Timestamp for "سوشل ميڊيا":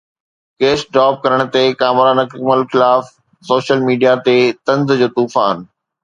3.49-4.13